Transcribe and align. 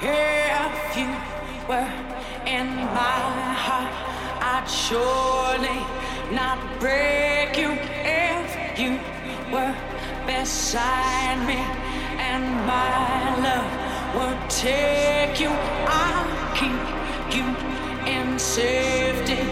Hey, 0.00 0.46
if 0.64 0.96
you 0.96 1.10
were 1.68 1.90
in 2.46 2.68
my 2.94 3.20
heart, 3.66 3.92
I'd 4.40 4.64
surely 4.70 5.80
not 6.32 6.58
break 6.78 7.58
you. 7.58 7.72
If 8.06 8.78
you 8.78 9.00
were 9.52 9.74
beside 10.24 11.44
me, 11.48 11.58
and 12.30 12.44
my 12.64 13.42
love 13.42 13.70
would 14.14 14.48
take 14.48 15.40
you, 15.40 15.50
I'll 15.50 16.30
keep 16.54 16.84
you 17.34 17.46
in 18.06 18.38
safety 18.38 19.42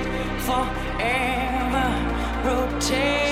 forever. 0.46 1.88
Rotate. 2.44 3.25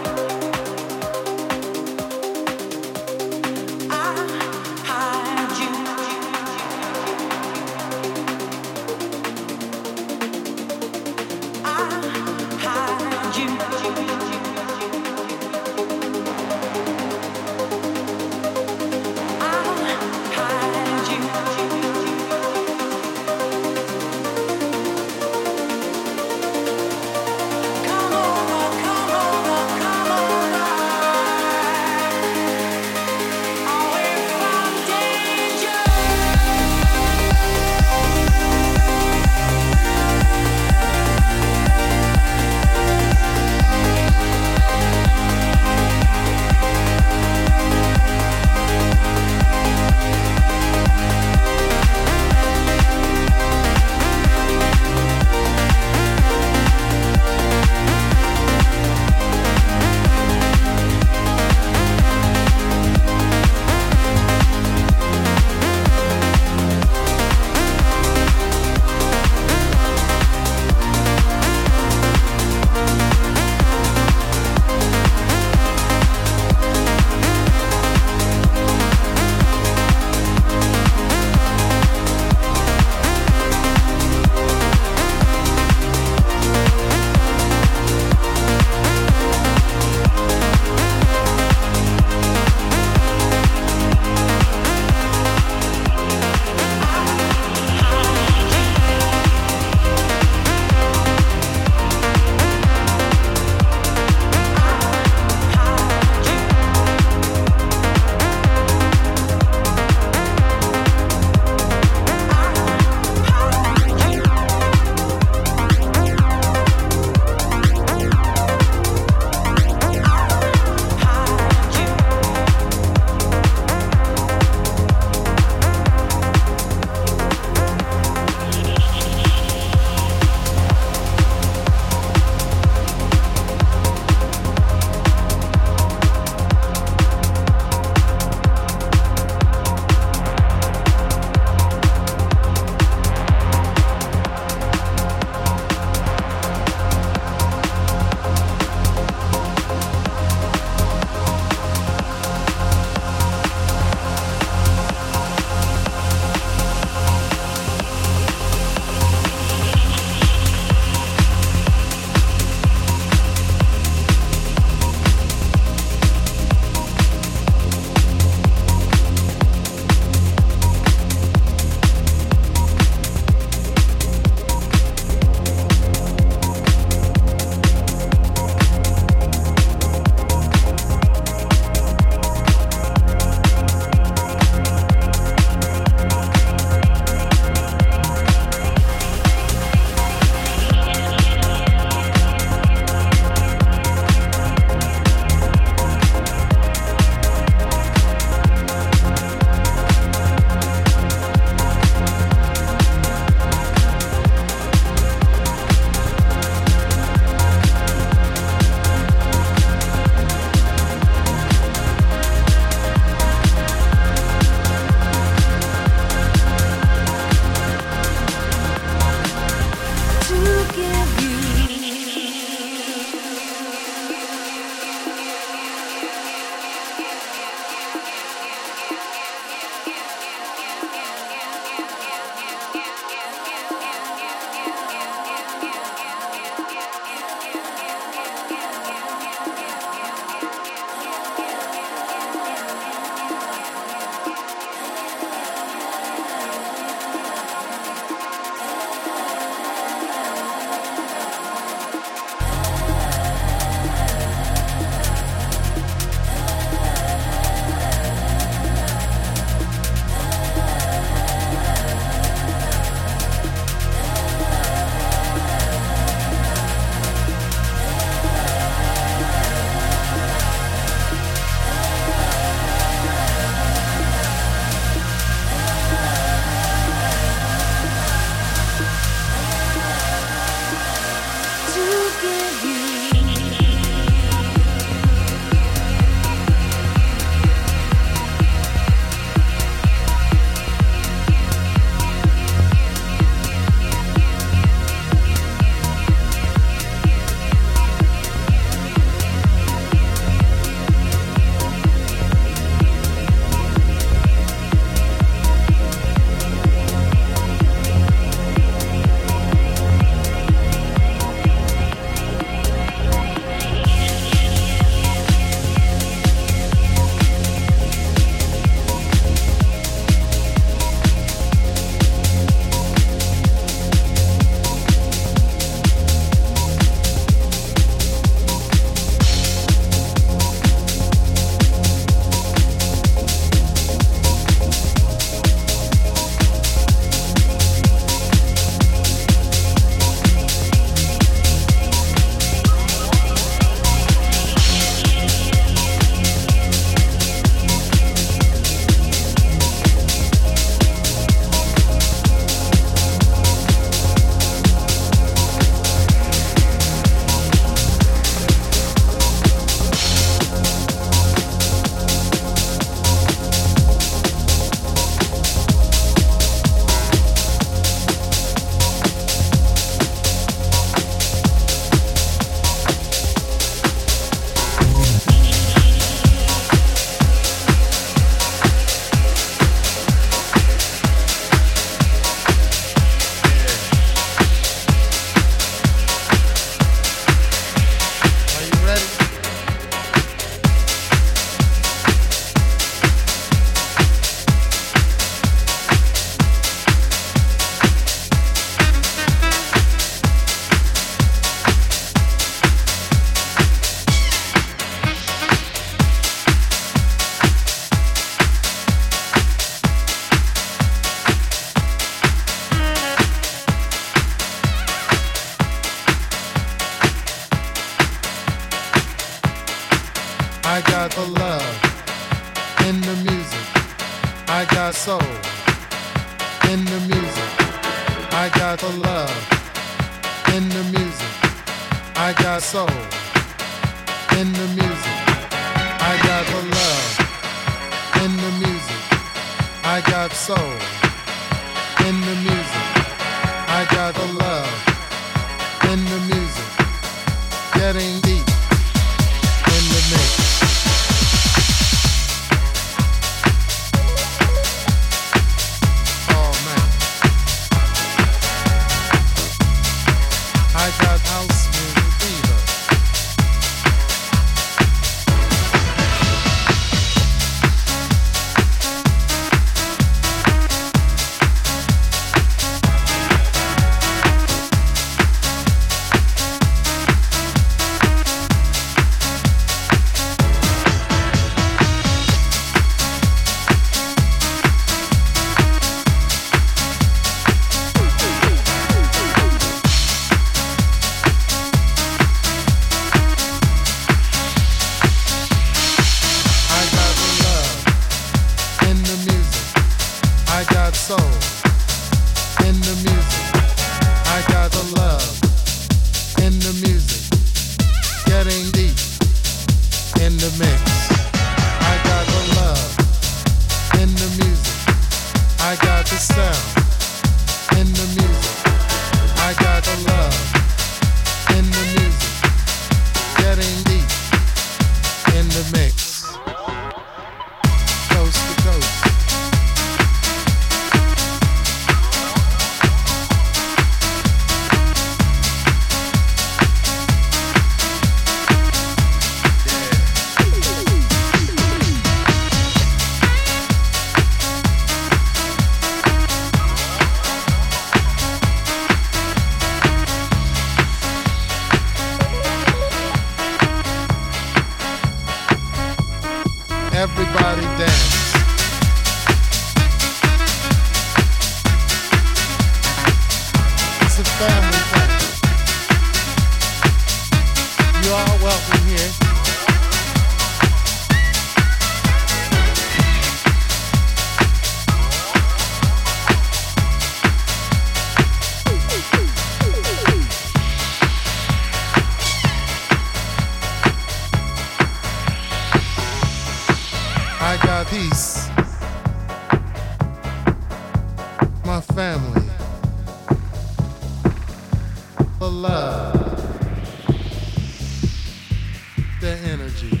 Energy. 599.72 600.00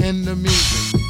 In 0.00 0.24
the 0.24 0.36
music. 0.36 1.05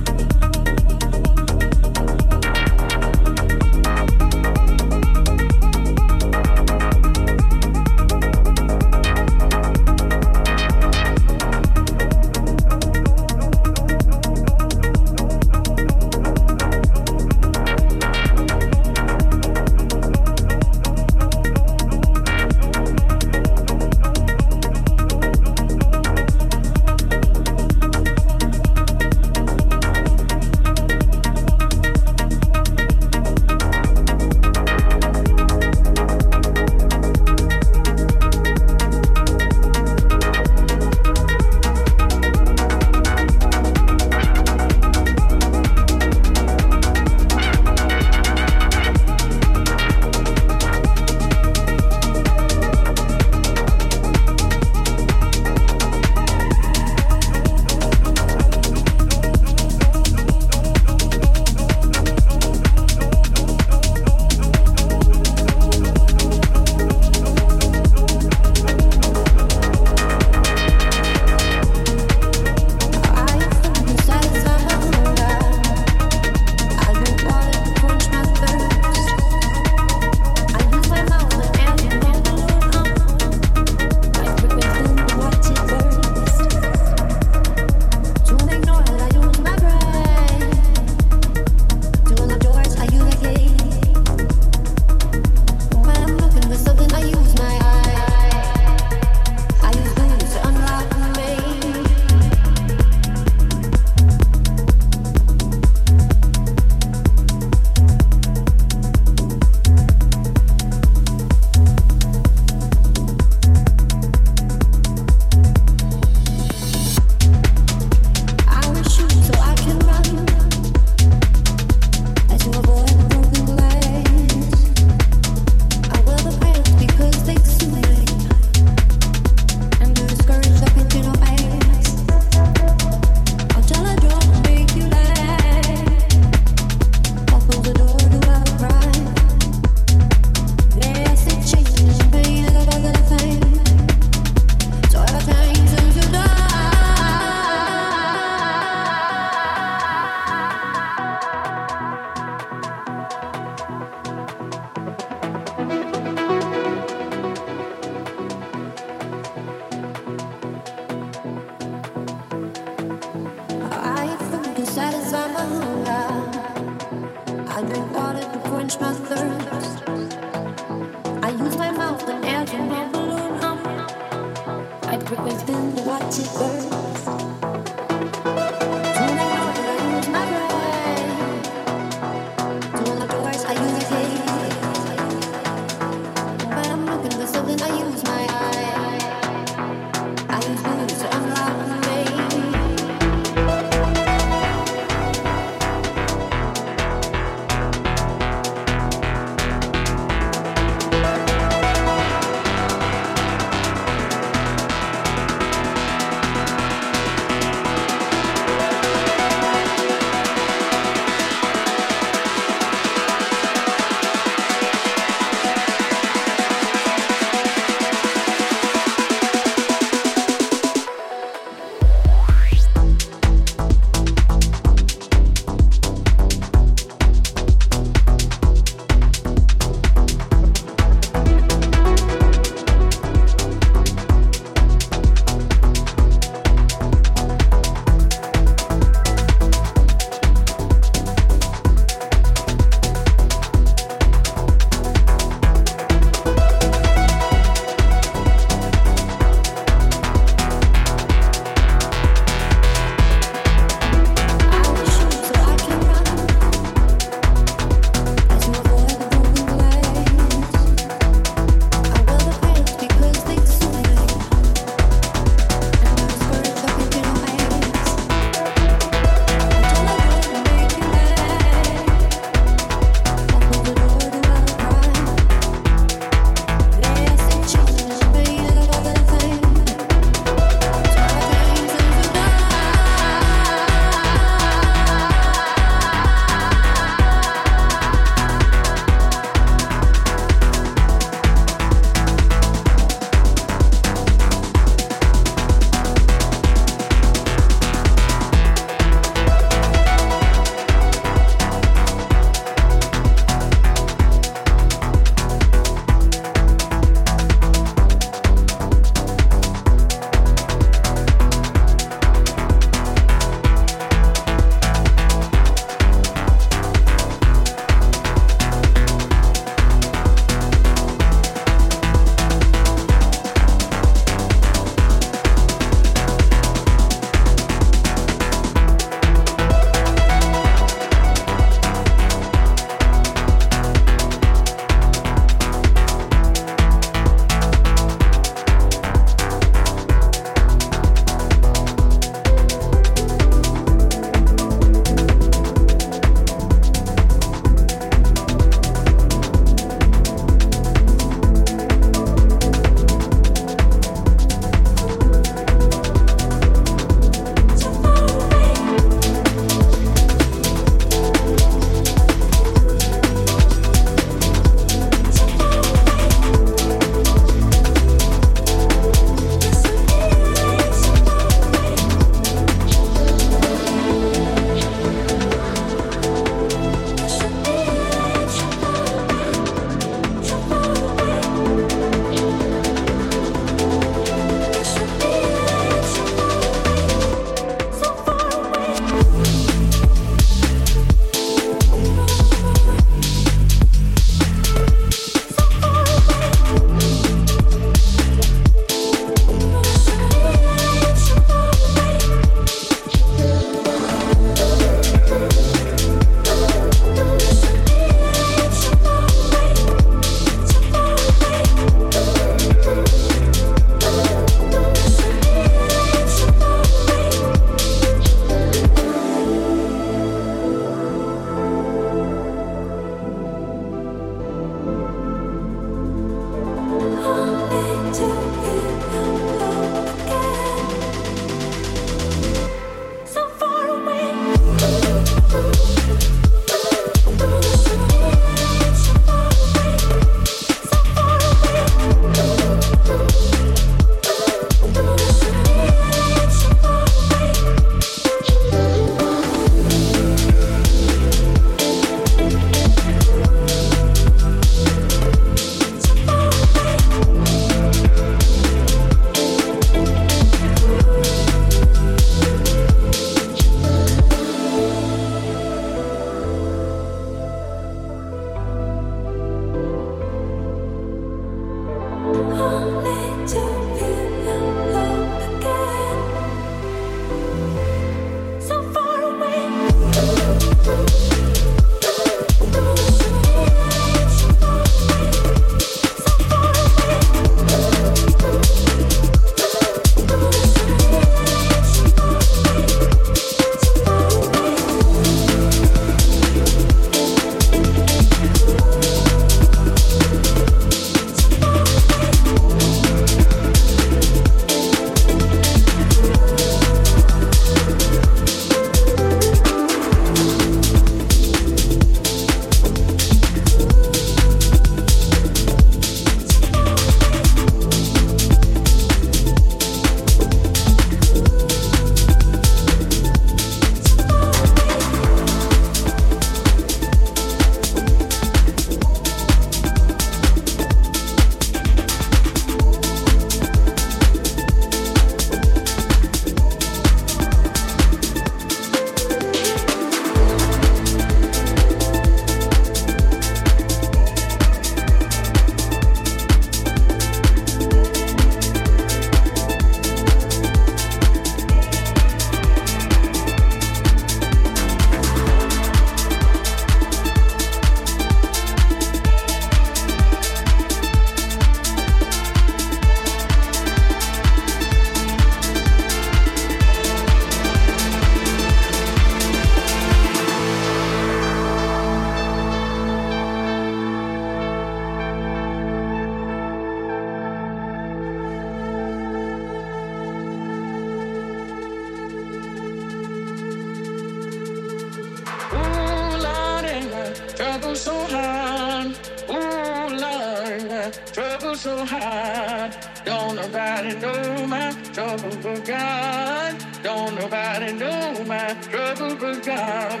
so 587.78 587.94
hard, 588.06 588.88
ooh 589.30 589.96
Lord, 590.04 590.92
trouble 591.12 591.54
so 591.54 591.84
hard. 591.84 592.76
Don't 593.04 593.36
nobody 593.36 593.94
know 594.00 594.46
my 594.48 594.72
trouble 594.92 595.30
but 595.42 595.64
God. 595.64 596.56
Don't 596.82 597.14
nobody 597.14 597.72
know 597.72 598.24
my 598.26 598.52
trouble 598.72 599.14
but 599.14 599.44
God. 599.44 600.00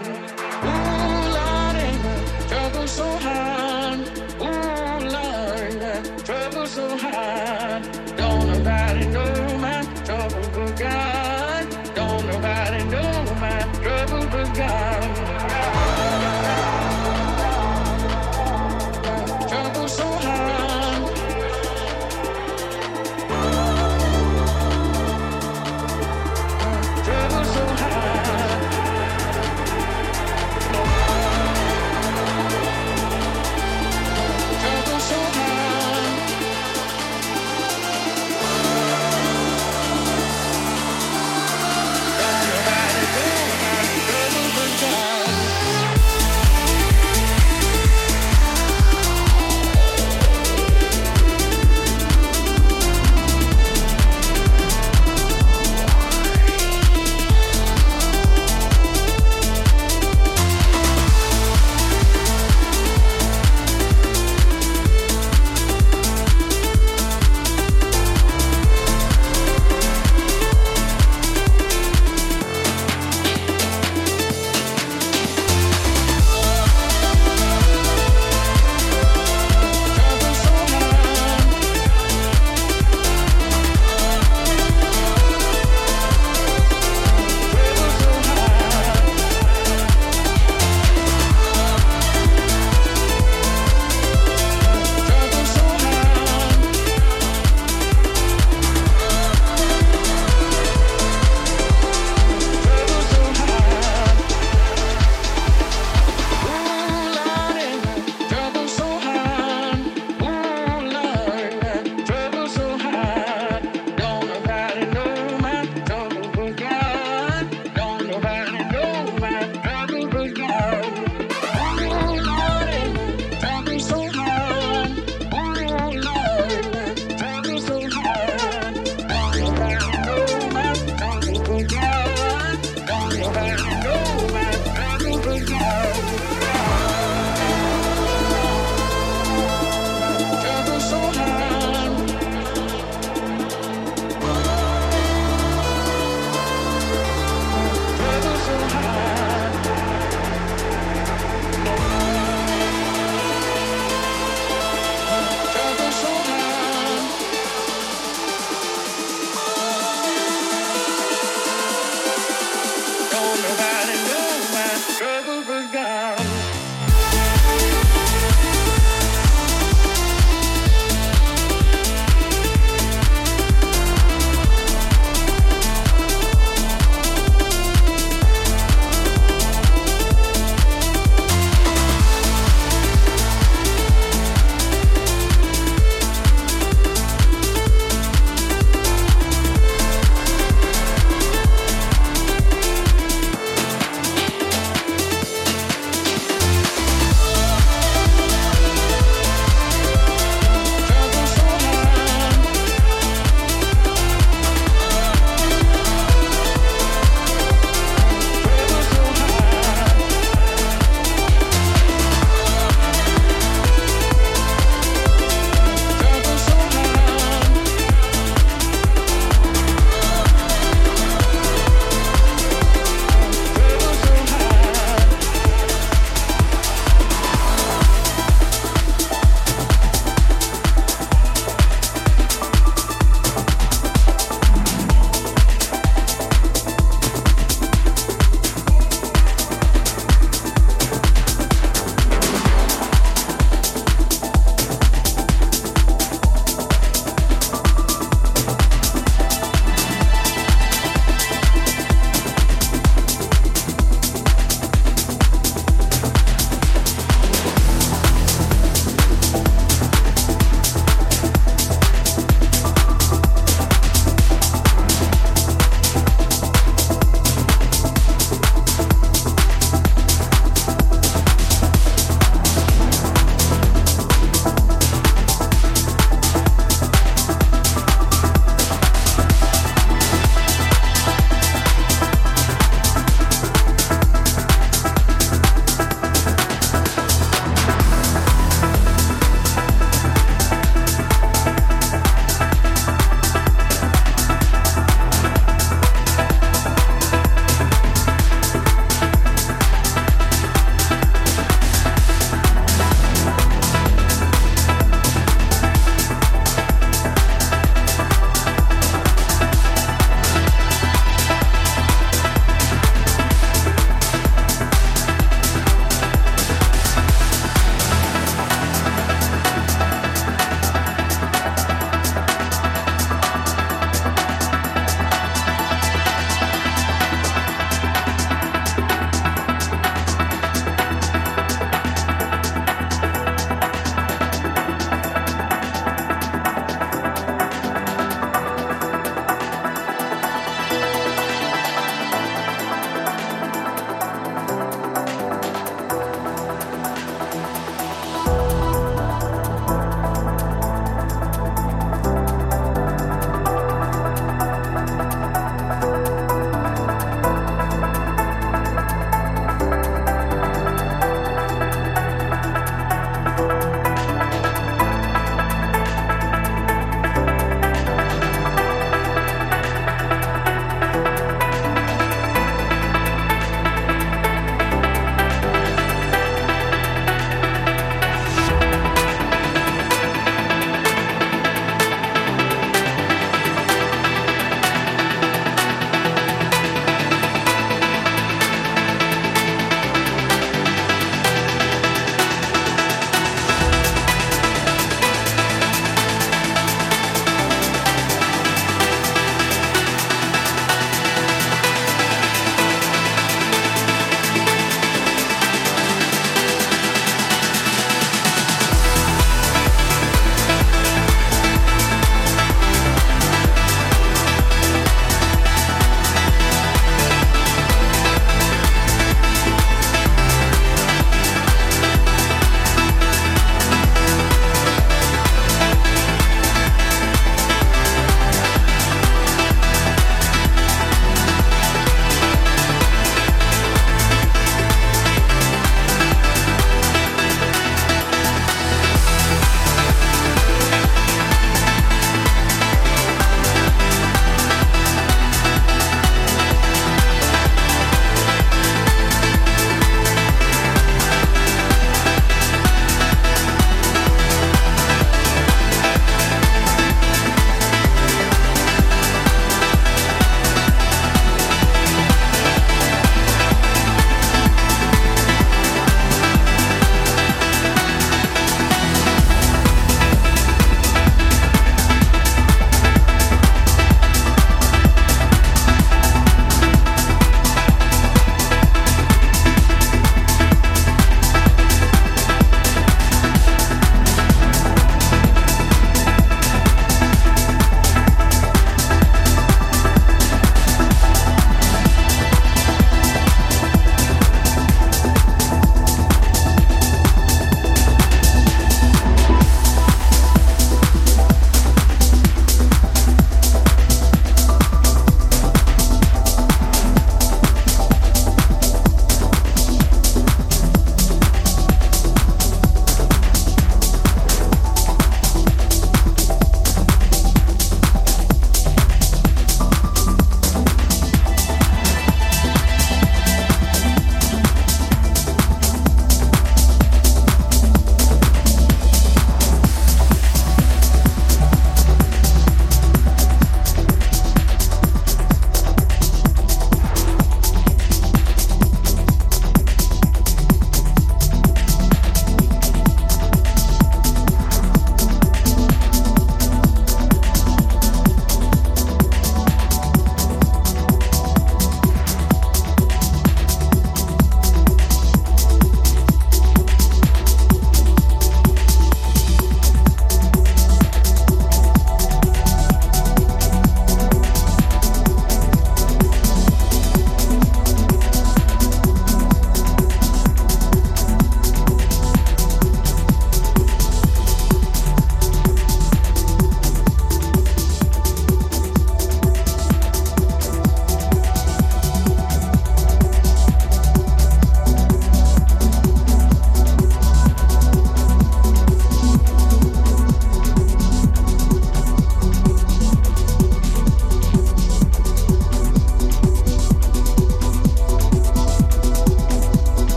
Ooh 0.68 1.24
Lord, 1.36 1.76
and 1.86 2.48
trouble 2.48 2.88
so 2.88 3.06
hard, 3.26 4.00
Ooh 4.42 4.98
Lord, 5.16 6.24
trouble 6.24 6.66
so 6.66 6.96
hard. 6.98 7.82
Don't 8.16 8.46
nobody 8.48 9.06
know 9.06 9.58
my 9.58 9.82
trouble 10.04 10.48
but 10.52 10.78
God. 10.80 11.94
Don't 11.94 12.26
nobody 12.26 12.82
know 12.90 13.12
my 13.40 13.60
trouble 13.82 14.26
but 14.32 14.54
God. 14.56 14.97